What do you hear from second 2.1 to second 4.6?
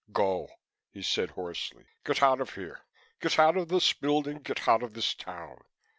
out of here, get out of this building,